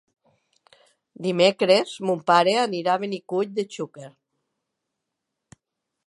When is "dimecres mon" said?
1.25-2.23